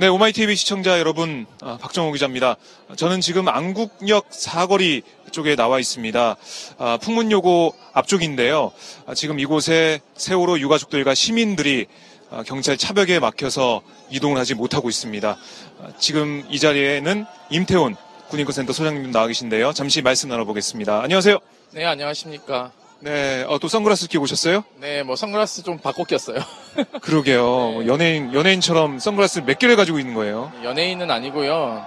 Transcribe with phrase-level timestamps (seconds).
[0.00, 2.54] 네, 오마이TV 시청자 여러분, 아, 박정호 기자입니다.
[2.94, 6.36] 저는 지금 안국역 사거리 쪽에 나와 있습니다.
[6.78, 8.70] 아, 풍문요고 앞쪽인데요.
[9.06, 11.86] 아, 지금 이곳에 세월호 유가족들과 시민들이
[12.30, 15.36] 아, 경찰 차벽에 막혀서 이동을 하지 못하고 있습니다.
[15.80, 17.96] 아, 지금 이 자리에는 임태훈
[18.28, 19.72] 군인권센터 소장님 나와 계신데요.
[19.72, 21.02] 잠시 말씀 나눠보겠습니다.
[21.02, 21.40] 안녕하세요.
[21.72, 22.70] 네, 안녕하십니까.
[23.00, 24.64] 네, 어, 또 선글라스 끼고 오셨어요?
[24.80, 26.38] 네, 뭐 선글라스 좀 바꿔 꼈어요.
[27.00, 27.42] 그러게요.
[27.42, 30.52] 뭐 연예인, 연예인처럼 선글라스를 몇 개를 가지고 있는 거예요.
[30.64, 31.86] 연예인은 아니고요.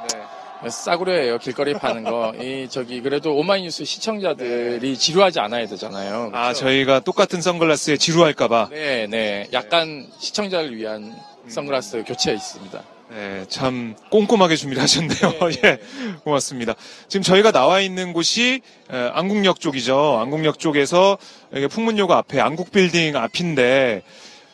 [0.69, 2.33] 싸구려예요, 길거리 파는 거.
[2.39, 6.29] 이, 저기, 그래도 오마이뉴스 시청자들이 지루하지 않아야 되잖아요.
[6.33, 6.53] 아?
[6.53, 8.67] 저희가 똑같은 선글라스에 지루할까봐.
[8.69, 9.47] 네, 네.
[9.53, 11.15] 약간 시청자를 위한
[11.47, 12.83] 선글라스 교체해 있습니다.
[13.09, 15.19] 네, 참 꼼꼼하게 준비를 하셨네요.
[15.65, 15.79] 예,
[16.23, 16.75] 고맙습니다.
[17.09, 20.17] 지금 저희가 나와 있는 곳이 에, 안국역 쪽이죠.
[20.19, 21.17] 안국역 쪽에서
[21.53, 24.03] 여기 풍문요가 앞에 안국빌딩 앞인데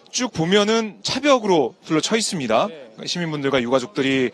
[0.09, 2.67] 쭉 보면은 차벽으로 둘러쳐 있습니다.
[3.05, 4.31] 시민분들과 유가족들이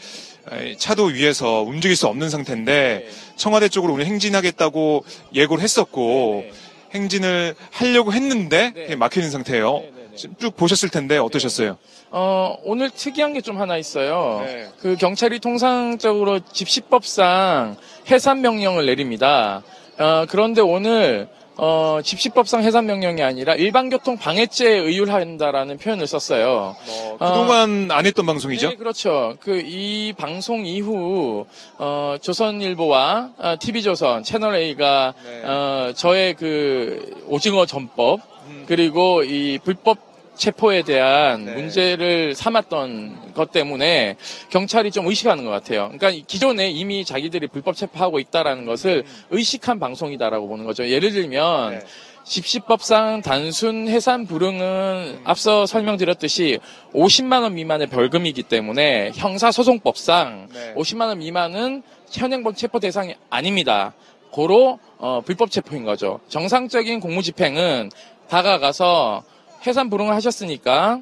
[0.52, 5.04] 에, 차도 위에서 움직일 수 없는 상태인데 청와대 쪽으로 오늘 행진하겠다고
[5.34, 6.46] 예고를 했었고
[6.94, 9.84] 행진을 하려고 했는데 막혀 있는 상태예요.
[10.16, 11.78] 지금 쭉 보셨을 텐데 어떠셨어요?
[12.12, 14.42] 어, 오늘 특이한 게 좀 하나 있어요.
[14.80, 17.76] 그 경찰이 통상적으로 집시법상
[18.10, 19.64] 해산 명령을 내립니다.
[20.00, 26.76] 어, 그런데 오늘 어, 집시법상 해산 명령이 아니라 일반교통 방해죄에 의율한다라는 표현을 썼어요.
[26.88, 28.70] 어, 그동안 안 했던 방송이죠?
[28.70, 29.36] 네, 그렇죠.
[29.40, 31.46] 그 이 방송 이후
[31.78, 35.14] 어, 조선일보와 어, TV조선 채널 A가
[35.44, 38.33] 어, 저의 그 오징어 전법
[38.68, 44.16] 그리고 이 불법 체포에 대한 문제를 삼았던 것 때문에
[44.50, 45.92] 경찰이 좀 의식하는 것 같아요.
[45.94, 50.88] 그러니까 기존에 이미 자기들이 불법 체포하고 있다라는 것을 의식한 방송이다라고 보는 거죠.
[50.88, 51.84] 예를 들면
[52.24, 56.60] 집시법상 단순 해산 불응은 앞서 설명드렸듯이
[56.94, 63.94] 50만 원 미만의 벌금이기 때문에 형사소송법상 50만 원 미만은 현행범 체포 대상이 아닙니다.
[64.32, 66.20] 고로 어, 불법 체포인 거죠.
[66.28, 67.92] 정상적인 공무집행은
[68.30, 69.24] 다가가서
[69.66, 71.00] 해산 불응을 하셨으니까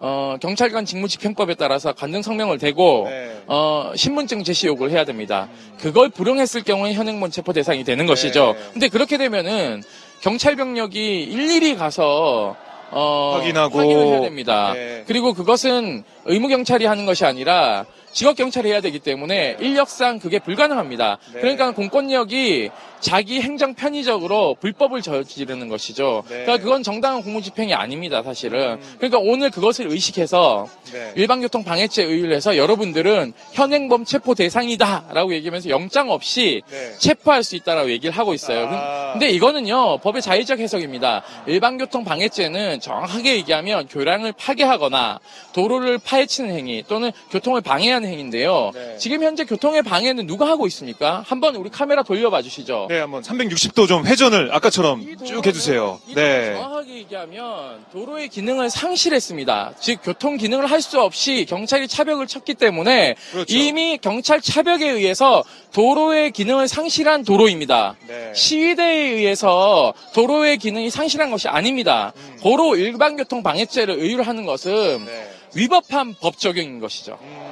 [0.00, 3.08] 어, 경찰관 직무집행법에 따라서 관등 성명을 대고
[3.46, 5.48] 어, 신분증 제시 요구를 해야 됩니다.
[5.80, 8.56] 그걸 불응했을 경우에 현행범 체포 대상이 되는 것이죠.
[8.72, 9.82] 근데 그렇게 되면은
[10.20, 12.56] 경찰 병력이 일일이 가서
[12.90, 13.78] 어, 확인하고.
[13.78, 14.72] 확인을 해야 됩니다.
[14.74, 15.04] 네.
[15.06, 21.18] 그리고 그것은 의무 경찰이 하는 것이 아니라 직업 경찰이 해야 되기 때문에 인력상 그게 불가능합니다.
[21.32, 22.70] 그러니까 공권력이
[23.02, 26.22] 자기 행정 편의적으로 불법을 저지르는 것이죠.
[26.28, 28.78] 그러니까 그건 정당한 공무집행이 아닙니다, 사실은.
[28.96, 30.68] 그러니까 오늘 그것을 의식해서
[31.16, 36.62] 일반교통 방해죄 의율 해서 여러분들은 현행범 체포 대상이다라고 얘기하면서 영장 없이
[36.98, 38.68] 체포할 수 있다라고 얘기를 하고 있어요.
[39.12, 41.22] 근데 이거는요 법의 자의적 해석입니다.
[41.46, 45.18] 일반교통 방해죄는 정확하게 얘기하면 교량을 파괴하거나
[45.52, 48.70] 도로를 파헤치는 행위 또는 교통을 방해하는 행위인데요.
[48.96, 51.24] 지금 현재 교통의 방해는 누가 하고 있습니까?
[51.26, 52.88] 한번 우리 카메라 돌려봐 주시죠.
[52.92, 55.98] 네, 한번 360도 좀 회전을 아까처럼 쭉 해주세요.
[56.14, 56.52] 네.
[56.52, 59.72] 정확하게 얘기하면 도로의 기능을 상실했습니다.
[59.80, 63.56] 즉 교통 기능을 할 수 없이 경찰이 차벽을 쳤기 때문에 그렇죠.
[63.56, 67.94] 이미 경찰 차벽에 의해서 도로의 기능을 상실한 도로입니다.
[68.08, 68.32] 네.
[68.34, 72.12] 시위대에 의해서 도로의 기능이 상실한 것이 아닙니다.
[72.16, 72.36] 음.
[72.42, 75.30] 고로 일반교통 방해죄를 의율하는 것은 네.
[75.54, 77.16] 위법한 법 적용인 것이죠.
[77.22, 77.51] 음.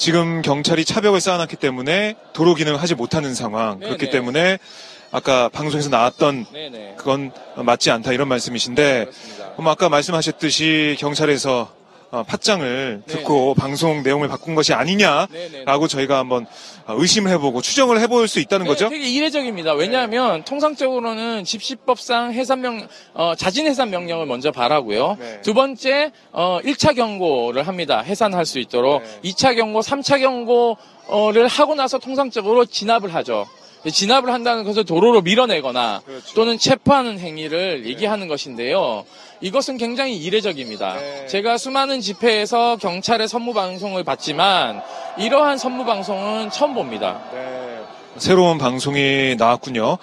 [0.00, 0.04] 네.
[0.04, 3.78] 지금 경찰이 차벽을 쌓아놨기 때문에 도로 기능을 하지 못하는 상황.
[3.78, 3.86] 네네.
[3.96, 4.58] 그렇기 때문에
[5.12, 6.94] 아까 방송에서 나왔던 네네.
[6.96, 9.08] 그건 맞지 않다 이런 말씀이신데.
[9.52, 11.70] 그럼 아까 말씀하셨듯이 경찰에서
[12.10, 15.64] 어, 팟장을 듣고 방송 내용을 바꾼 것이 아니냐라고 네네.
[15.88, 16.46] 저희가 한번
[16.86, 18.88] 어, 의심을 해보고 추정을 해볼 수 있다는 거죠?
[18.88, 19.74] 네, 되게 이례적입니다.
[19.74, 24.50] 왜냐하면 통상적으로는 집시법상 해산명 어, 자진 해산 명령을 먼저.
[25.20, 25.40] 네.
[25.42, 28.00] 두 번째 어, 1차 경고를 합니다.
[28.00, 29.30] 해산할 수 있도록 네.
[29.30, 33.46] 2차 경고, 3차 경고를 하고 나서 통상적으로 진압을 하죠.
[33.88, 36.34] 진압을 한다는 것을 도로로 밀어내거나 그렇죠.
[36.34, 39.04] 또는 체포하는 행위를 얘기하는 것인데요.
[39.40, 40.94] 이것은 굉장히 이례적입니다.
[40.94, 41.26] 네.
[41.26, 44.82] 제가 수많은 집회에서 경찰의 선무 방송을 봤지만
[45.18, 47.22] 이러한 선무 방송은 처음 봅니다.
[48.18, 49.96] 새로운 방송이 나왔군요.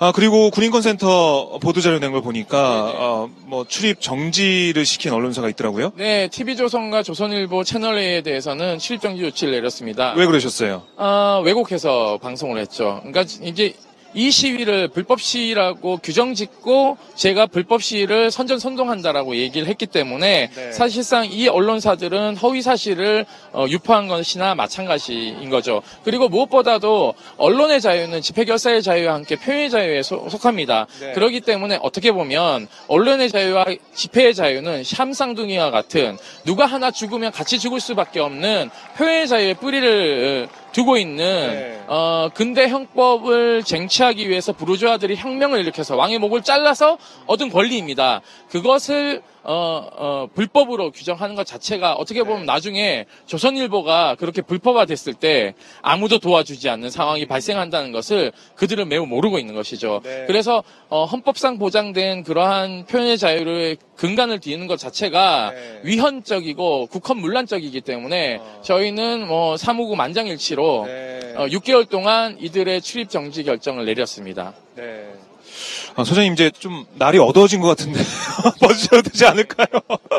[0.00, 2.92] 아, 그리고 군인권센터 보도자료 낸 걸 보니까.
[2.96, 5.92] 어, 뭐, 출입 정지를 시킨 언론사가 있더라고요.
[5.96, 10.14] 네, TV조선과 조선일보 채널A에 대해서는 출입 정지 조치를 내렸습니다.
[10.16, 10.82] 왜 그러셨어요?
[10.96, 13.00] 아, 왜곡해서 방송을 했죠.
[13.04, 13.74] 그러니까 이제
[14.14, 20.72] 이 시위를 불법 시위라고 규정 짓고 제가 불법 시위를 선전 선동한다라고 얘기를 했기 때문에 네.
[20.72, 25.82] 사실상 이 언론사들은 허위 사실을 어, 유포한 것이나 마찬가지인 거죠.
[26.04, 30.86] 그리고 무엇보다도 언론의 자유는 집회 결사의 자유와 함께 표현의 자유에 소- 속합니다.
[31.00, 31.12] 네.
[31.12, 37.78] 그렇기 때문에 어떻게 보면 언론의 자유와 집회의 자유는 샴쌍둥이와 같은 누가 하나 죽으면 같이 죽을
[37.80, 41.84] 수밖에 없는 표현의 자유의 뿌리를 어, 두고 있는 네.
[41.86, 48.20] 어, 근대 형법을 쟁취하기 위해서 부르주아들이 혁명을 일으켜서 왕의 목을 잘라서 얻은 권리입니다.
[48.50, 56.18] 그것을 어, 어, 불법으로 규정하는 것 자체가 어떻게 보면 나중에 조선일보가 그렇게 불법화됐을 때 아무도
[56.18, 60.02] 도와주지 않는 상황이 발생한다는 것을 그들은 매우 모르고 있는 것이죠.
[60.04, 60.24] 네.
[60.26, 65.80] 그래서 어, 헌법상 보장된 그러한 표현의 자유를 근간을 뒤는 것 자체가 네.
[65.84, 68.60] 위헌적이고 국헌문란적이기 때문에 어.
[68.62, 71.34] 저희는 뭐 사무국 만장일치로 네.
[71.36, 74.52] 어, 6개월 동안 이들의 출입 정지 결정을 내렸습니다.
[74.76, 75.08] 네.
[75.96, 78.00] 아, 소장님, 이제 좀 날이 어두워진 것 같은데,
[78.60, 79.66] 벗으셔도 되지 않을까요?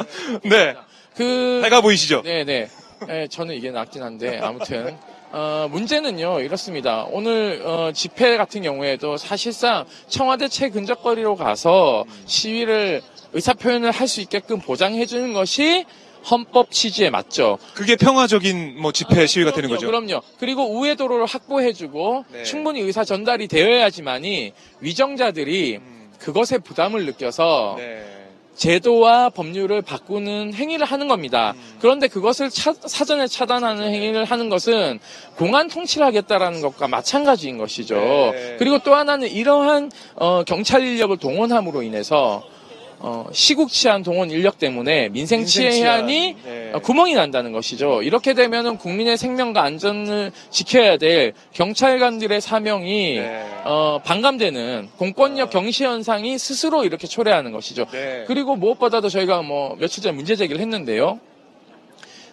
[0.43, 0.75] 네.
[1.15, 2.21] 그 해가 보이시죠?
[2.23, 2.69] 네네.
[3.07, 4.97] 네, 저는 이게 낫긴 한데 아무튼
[5.31, 7.05] 어, 문제는요 이렇습니다.
[7.09, 13.01] 오늘 어, 집회 같은 경우에도 사실상 청와대 최근접거리로 가서 시위를
[13.33, 15.85] 의사 표현을 할 수 있게끔 보장해 주는 것이
[16.30, 17.57] 헌법 취지에 맞죠.
[17.74, 19.88] 그게 평화적인 뭐 집회 시위가 되는 그럼요, 거죠?
[19.88, 20.21] 그럼요.
[20.39, 22.44] 그리고 우회 도로를 확보해주고 네.
[22.44, 26.12] 충분히 의사 전달이 되어야지만이 위정자들이 음.
[26.19, 28.04] 그것에 부담을 느껴서 네.
[28.56, 31.54] 제도와 법률을 바꾸는 행위를 하는 겁니다.
[31.56, 31.77] 음.
[31.80, 35.00] 그런데 그것을 차- 사전에 차단하는 행위를 하는 것은
[35.38, 37.95] 공안 통치를 하겠다라는 것과 마찬가지인 것이죠.
[37.95, 38.56] 네.
[38.60, 42.44] 그리고 또 하나는 이러한 어, 경찰 인력을 동원함으로 인해서
[43.01, 46.72] 어, 시국 치안 동원 인력 때문에 민생 치안이 치안, 네.
[46.74, 48.01] 어, 구멍이 난다는 것이죠.
[48.04, 53.46] 이렇게 되면은 국민의 생명과 안전을 지켜야 될 경찰관들의 사명이 네.
[53.63, 57.86] 어, 반감되는 공권력 경시 현상이 스스로 이렇게 초래하는 것이죠.
[57.92, 58.25] 네.
[58.28, 61.19] 그리고 무엇보다도 저희가 뭐 며칠 전에 문제 제기를 했는데요.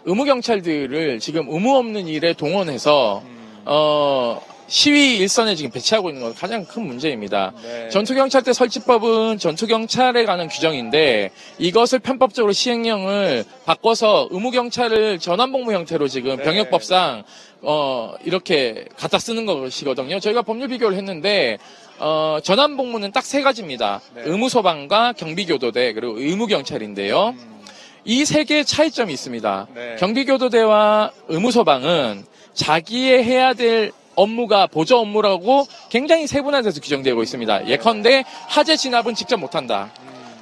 [0.05, 3.63] 의무 경찰들을 지금 의무 없는 일에 동원해서 음.
[3.67, 7.53] 어, 시위 일선에 지금 배치하고 있는 건 가장 큰 문제입니다.
[7.63, 7.89] 네.
[7.89, 16.43] 전투경찰대 설치법은 전투경찰에 관한 규정인데 이것을 편법적으로 시행령을 바꿔서 의무경찰을 전환복무 형태로 지금 네.
[16.43, 17.23] 병역법상
[17.63, 20.19] 어, 이렇게 갖다 쓰는 것이거든요.
[20.19, 21.59] 저희가 법률 비교를 했는데
[21.99, 24.01] 어, 전환복무는 딱 세 가지입니다.
[24.15, 24.23] 네.
[24.27, 27.35] 의무소방과 경비교도대 그리고 의무경찰인데요.
[27.39, 27.57] 음.
[28.05, 29.67] 이세 개의 차이점이 있습니다.
[29.75, 29.97] 네.
[29.99, 37.69] 경비교도대와 의무소방은 자기의 해야 될 업무가 보조 업무라고 굉장히 세분화돼서 규정되고 있습니다.
[37.69, 39.91] 예컨대 하재 진압은 직접 못한다.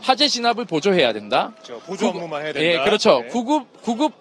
[0.01, 1.53] 하재 진압을 보조해야 된다.
[1.63, 1.81] 그렇죠.
[1.87, 2.67] 보조 업무만 해야 된다.
[2.67, 3.21] 예, 그렇죠.
[3.23, 3.29] 네.
[3.29, 4.13] 구급 구급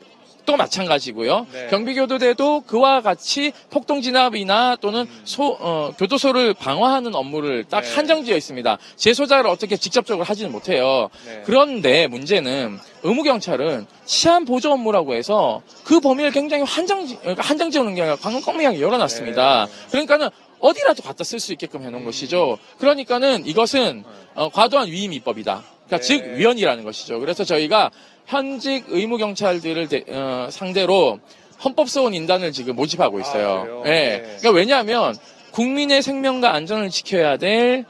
[0.45, 1.47] 도 마찬가지고요.
[1.53, 1.67] 네.
[1.67, 5.21] 경비교도대도 그와 같이 폭동 진압이나 또는 음.
[5.23, 7.95] 소 어, 교도소를 방어하는 업무를 딱 네.
[7.95, 8.77] 한정지어 있습니다.
[8.97, 11.09] 재소자를 어떻게 직접적으로 하지는 못해요.
[11.25, 11.43] 네.
[11.45, 18.17] 그런데 문제는 의무경찰은 치안 보조 업무라고 해서 그 범위를 굉장히 한정지, 그러니까 한정지어놓은 게 아니라
[18.17, 19.65] 광범위하게 열어놨습니다.
[19.65, 19.88] 네.
[19.91, 22.57] 그러니까는 어디라도 갖다 쓸 수 있게끔 해놓은 것이죠.
[22.79, 24.03] 그러니까는 이것은
[24.35, 25.63] 어, 과도한 위임 입법이다.
[25.87, 26.01] 그러니까 네.
[26.01, 27.19] 즉 위헌이라는 것이죠.
[27.19, 27.91] 그래서 저희가
[28.25, 31.19] 현직 의무 경찰들을 대- 어, 상대로
[31.63, 33.83] 헌법소원 인단을 지금 모집하고 있어요.
[33.85, 33.87] 아?
[33.87, 33.91] 예.
[33.91, 34.21] 네.
[34.39, 35.15] 그러니까 왜냐하면
[35.51, 37.85] 국민의 생명과 안전을 지켜야 될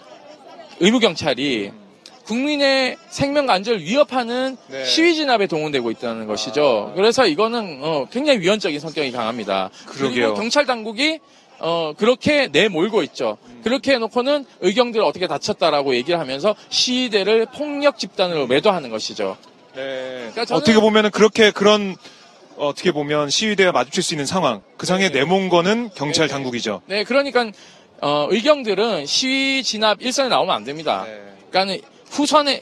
[0.79, 1.71] 의무 경찰이
[2.25, 4.85] 국민의 생명과 안전을 위협하는 네.
[4.85, 6.89] 시위 진압에 동원되고 있다는 것이죠.
[6.91, 6.95] 아.
[6.95, 9.69] 그래서 이거는 어, 굉장히 위헌적인 성격이 강합니다.
[9.87, 10.27] 그러게요.
[10.27, 11.19] 그리고 경찰 당국이
[11.65, 13.37] 어, 그렇게 내몰고 있죠.
[13.45, 13.61] 음.
[13.63, 19.37] 그렇게 해놓고는 의경들 어떻게 다쳤다라고 얘기를 하면서 시위대를 폭력 집단으로 매도하는 것이죠.
[19.73, 20.29] 네.
[20.33, 21.95] 그러니까 저는- 어떻게 보면은 그렇게 그런
[22.57, 25.19] 어떻게 보면 시위대와 마주칠 수 있는 상황, 그 상에 네.
[25.21, 26.33] 내몬 거는 경찰 네.
[26.33, 26.81] 당국이죠.
[26.85, 27.49] 네, 그러니까
[28.01, 31.05] 어, 의경들은 시위 진압 일선에 나오면 안 됩니다.
[31.07, 31.21] 네.
[31.49, 32.61] 그러니까 후선에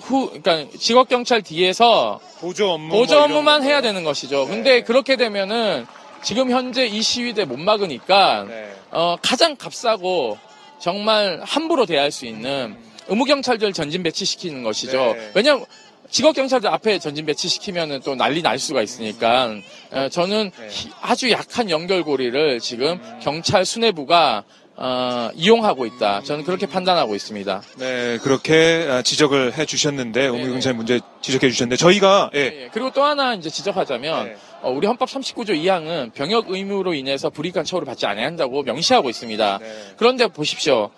[0.00, 3.82] 후 그러니까 직업 경찰 뒤에서 보조 업무, 보조 뭐 업무만 이런 해야 거.
[3.86, 4.44] 되는 것이죠.
[4.46, 4.50] 네.
[4.50, 5.86] 근데 그렇게 되면은
[6.22, 8.72] 지금 현재 이 시위대 못 막으니까 네.
[8.90, 10.38] 어, 가장 값싸고
[10.78, 12.76] 정말 함부로 대할 수 있는
[13.08, 15.14] 의무 경찰들 전진 배치시키는 것이죠.
[15.16, 15.30] 네.
[15.34, 15.64] 왜냐면
[16.10, 19.50] 직업 경찰들 앞에 전진 배치시키면은 또 난리 날 수가 있으니까
[19.92, 20.68] 어, 저는 네.
[20.68, 23.18] 히- 아주 약한 연결고리를 지금 음.
[23.22, 24.44] 경찰 수뇌부가
[24.82, 26.22] 어, 이용하고 있다.
[26.22, 27.62] 저는 그렇게 판단하고 있습니다.
[27.76, 30.50] 네, 그렇게 아, 지적을 해 주셨는데, 의무 네네.
[30.52, 32.38] 경찰 문제 지적해 주셨는데, 저희가, 예.
[32.38, 34.36] 예, 그리고 또 하나 이제 지적하자면 네.
[34.62, 39.58] 어, 우리 헌법 39조 2항은 병역 의무로 인해서 불이익한 처우를 받지 않아야 한다고 명시하고 있습니다.
[39.58, 39.66] 네.
[39.96, 40.90] 그런데 보십시오.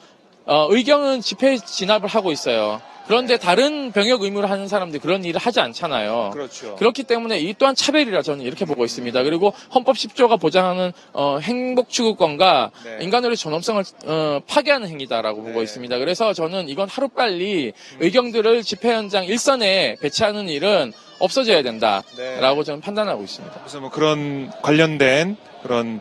[0.45, 2.81] 어, 의경은 집회 진압을 하고 있어요.
[3.13, 6.31] 그런데 다른 병역 의무를 하는 사람들이 그런 일을 하지 않잖아요.
[6.33, 6.77] 그렇죠.
[6.77, 9.23] 그렇기 때문에 이 또한 차별이라 저는 이렇게 보고 있습니다.
[9.23, 12.99] 그리고 헌법 10조가 보장하는 어, 행복 추구권과 네.
[13.03, 15.63] 인간의 존엄성을 어, 파괴하는 행위다라고 보고 네.
[15.63, 15.99] 있습니다.
[15.99, 22.65] 그래서 저는 이건 하루 빨리 의경들을 집회 현장 일선에 배치하는 일은 없어져야 된다라고 네.
[22.65, 23.57] 저는 판단하고 있습니다.
[23.61, 26.01] 그래서 뭐 그런 관련된 그런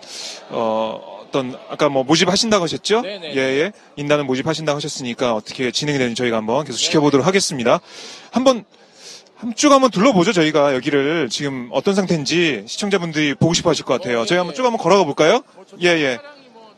[0.49, 3.01] 어 어떤 아까 뭐 모집하신다고 하셨죠?
[3.01, 3.35] 네네.
[3.35, 3.71] 예, 예.
[3.95, 7.79] 인단을 모집하신다고 하셨으니까 어떻게 진행이 되는지 저희가 한번 계속 지켜보도록 하겠습니다.
[8.31, 8.65] 한번
[9.37, 10.33] 한쭉 한번 둘러보죠.
[10.33, 14.19] 저희가 여기를 지금 어떤 상태인지 시청자분들이 보고 싶어 하실 것 같아요.
[14.19, 14.55] 어, 예, 저희 한번 예.
[14.57, 15.41] 쭉 한번 걸어가 볼까요?
[15.81, 16.17] 예, 예.
[16.17, 16.69] 차량이 뭐.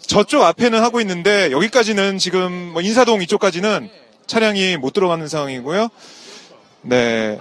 [0.00, 3.90] 저쪽 앞에는 하고 있는데 여기까지는 지금 뭐 인사동 이쪽까지는
[4.26, 5.88] 차량이 못 들어가는 상황이고요.
[6.82, 7.36] 네.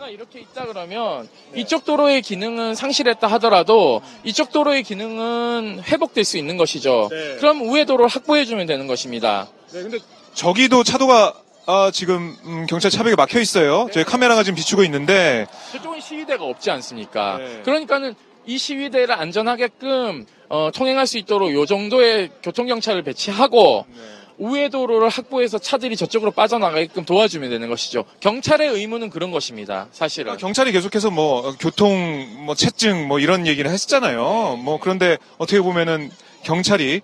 [0.00, 6.56] 시위대가 이렇게 있다 그러면 이쪽 도로의 기능은 상실했다 하더라도 이쪽 도로의 기능은 회복될 수 있는
[6.56, 7.08] 것이죠.
[7.10, 7.36] 네.
[7.36, 9.48] 그럼 우회 도로를 확보해주면 되는 것입니다.
[9.72, 9.98] 네, 근데
[10.32, 11.34] 저기도 차도가
[11.66, 13.88] 아, 지금 음, 경찰 차벽에 막혀 있어요.
[13.92, 17.38] 저희 카메라가 지금 비추고 있는데 저쪽은 시위대가 없지 않습니까?
[17.38, 17.62] 네.
[17.64, 18.14] 그러니까는
[18.46, 23.84] 이 시위대를 안전하게끔 어, 통행할 수 있도록 요 정도의 교통 경찰을 배치하고
[24.40, 28.04] 우회 도로를 확보해서 차들이 저쪽으로 빠져나가게끔 도와주면 되는 것이죠.
[28.20, 29.86] 경찰의 의무는 그런 것입니다.
[29.92, 30.38] 사실은.
[30.38, 34.58] 경찰이 계속해서 뭐 어, 교통 뭐 채증 뭐 이런 얘기를 했잖아요.
[34.64, 36.10] 뭐 그런데 어떻게 보면은
[36.42, 37.02] 경찰이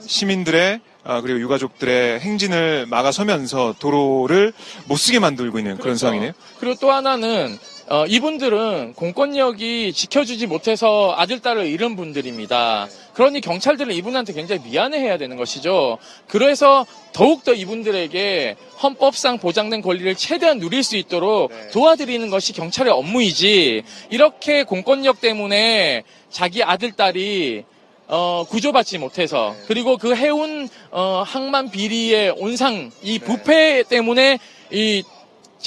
[0.00, 4.52] 시민들의 아, 그리고 유가족들의 행진을 막아서면서 도로를
[4.88, 5.98] 못 쓰게 만들고 있는 그런 그렇죠.
[5.98, 6.32] 상황이네요.
[6.58, 7.56] 그리고 또 하나는
[7.88, 12.88] 어, 이분들은 공권력이 지켜주지 못해서 아들, 딸을 잃은 분들입니다.
[13.14, 15.98] 그러니 경찰들은 이분한테 굉장히 미안해해야 되는 것이죠.
[16.26, 21.70] 그래서 더욱더 이분들에게 헌법상 보장된 권리를 최대한 누릴 수 있도록 네.
[21.70, 27.64] 도와드리는 것이 경찰의 업무이지 이렇게 공권력 때문에 자기 아들, 딸이
[28.08, 34.38] 어, 구조받지 못해서 그리고 그 해운 어, 항만 비리의 온상 이 부패 때문에
[34.70, 35.04] 이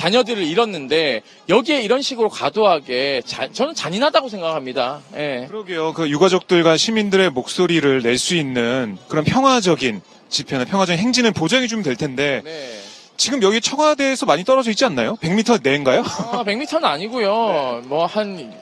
[0.03, 5.01] 자녀들을 잃었는데 여기에 이런 식으로 과도하게 자- 저는 잔인하다고 생각합니다.
[5.17, 5.45] 예.
[5.49, 5.91] 그러게요.
[5.93, 11.97] 그 유가족들과 시민들의 목소리를 낼 수 있는 그런 평화적인 집회나 평화적인 행진을 보장해 주면 될
[11.97, 12.69] 텐데 네.
[13.17, 15.17] 지금 여기 청와대에서 많이 떨어져 있지 않나요?
[15.17, 16.01] 100m 내인가요?
[16.31, 17.81] 아, 100m는 아니고요.
[17.85, 18.53] 뭐한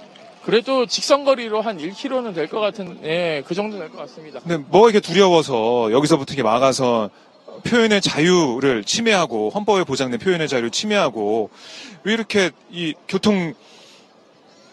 [0.43, 4.39] 그래도 직선거리로 한 1km는 될 것 같은 예, 그 정도 될 것 같습니다.
[4.39, 7.09] 근데 뭐 이렇게 두려워서 여기서부터 이렇게 막아서
[7.67, 11.49] 표현의 자유를 침해하고 헌법에 보장된 표현의 자유를 침해하고
[12.03, 13.53] 왜 이렇게 이 교통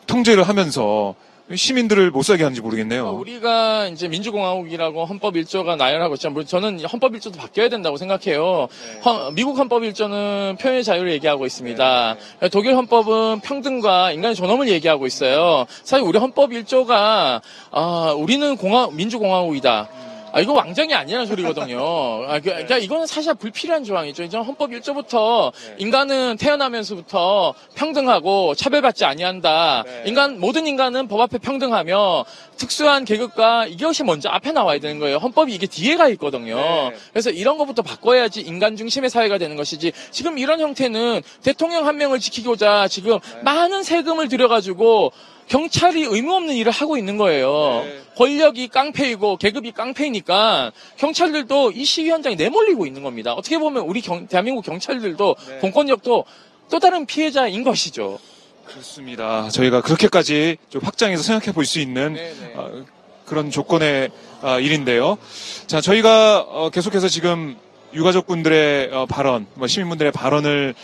[0.06, 1.14] 통제를 하면서
[1.54, 3.10] 시민들을 못 살게 하는지 모르겠네요.
[3.10, 8.68] 우리가 이제 민주공화국이라고 헌법 1조가 나열하고 있지만 저는 헌법 1조도 바뀌어야 된다고 생각해요.
[9.04, 12.16] 헌- 미국 헌법 1조는 표현의 자유를 얘기하고 있습니다.
[12.50, 15.66] 독일 헌법은 평등과 인간의 존엄을 얘기하고 있어요.
[15.82, 19.88] 사실 우리 헌법 1조가 아, 우리는 공화 민주공화국이다.
[20.34, 21.78] 아, 이거 왕정이 아니라는 소리거든요.
[22.26, 24.24] 아, 그, 러니까 이거는 사실 불필요한 조항이죠.
[24.24, 29.84] 이제 헌법 1조부터 인간은 태어나면서부터 평등하고 차별받지 아니한다.
[30.04, 32.24] 인간 모든 인간은 법 앞에 평등하며
[32.56, 35.18] 특수한 계급과 이것이 먼저 앞에 나와야 되는 거예요.
[35.18, 36.56] 헌법이 이게 뒤에가 있거든요.
[36.56, 36.96] 네.
[37.12, 39.92] 그래서 이런 것부터 바꿔야지 인간 중심의 사회가 되는 것이지.
[40.10, 45.12] 지금 이런 형태는 대통령 한 명을 지키고자 지금 많은 세금을 들여가지고
[45.48, 47.82] 경찰이 의무 없는 일을 하고 있는 거예요.
[47.84, 48.00] 네.
[48.16, 53.34] 권력이 깡패이고 계급이 깡패니까 경찰들도 이 시위 현장에 내몰리고 있는 겁니다.
[53.34, 55.58] 어떻게 보면 우리 경- 대한민국 경찰들도 네.
[55.58, 56.24] 공권력도
[56.70, 58.18] 또 다른 피해자인 것이죠.
[58.64, 59.48] 그렇습니다.
[59.50, 62.52] 저희가 그렇게까지 좀 확장해서 생각해 볼 수 있는 네네.
[62.54, 62.84] 어,
[63.26, 64.10] 그런 조건의
[64.42, 65.18] 아, 일인데요.
[65.66, 67.56] 자, 저희가 어, 계속해서 지금
[67.94, 70.74] 유가족분들의 어, 발언, 뭐 시민분들의 발언을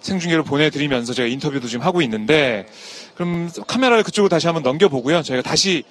[0.00, 2.66] 생중계로 보내드리면서 제가 인터뷰도 지금 하고 있는데,
[3.20, 5.20] 그럼 카메라를 그쪽으로 다시 한번 넘겨보고요.
[5.20, 5.82] 저희가 다시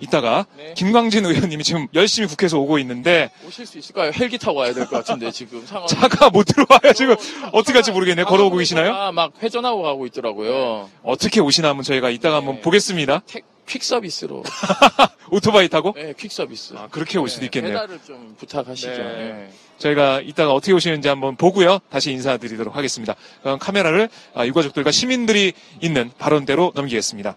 [0.00, 0.72] 이따가 네.
[0.74, 4.10] 김광진 의원님이 지금 열심히 국회에서 오고 있는데 오실 수 있을까요?
[4.14, 5.86] 헬기 타고 와야 될 것 같은데 지금 상황.
[5.86, 7.14] 차가 못 들어와요 지금
[7.52, 8.94] 어떻게 할지 모르겠네요 걸어오고 계시나요?
[8.94, 10.88] 아, 막 회전하고 가고 있더라고요.
[11.02, 12.60] 어떻게 오시나 한번 저희가 이따가 한번 네.
[12.62, 14.42] 보겠습니다 택- 퀵 서비스로.
[15.30, 16.74] 오토바이 타고 네, 퀵 서비스.
[16.76, 18.90] 아, 그렇게 올 수도 있겠네요 배달을 좀 부탁하시죠.
[18.90, 18.96] 네.
[18.96, 19.50] 네.
[19.78, 26.10] 저희가 이따가 어떻게 오시는지 한번 보고요 다시 인사드리도록 하겠습니다 그럼 카메라를 아, 유가족들과 시민들이 있는
[26.18, 27.36] 발언대로 넘기겠습니다